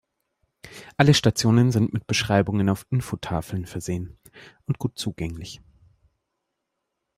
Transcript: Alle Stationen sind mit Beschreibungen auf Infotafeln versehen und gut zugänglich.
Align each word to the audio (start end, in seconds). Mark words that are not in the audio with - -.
Alle 0.97 1.13
Stationen 1.13 1.69
sind 1.71 1.93
mit 1.93 2.07
Beschreibungen 2.07 2.69
auf 2.69 2.87
Infotafeln 2.89 3.67
versehen 3.67 4.17
und 4.65 4.79
gut 4.79 4.97
zugänglich. 4.97 5.61